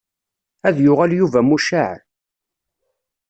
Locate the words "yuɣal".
0.83-1.11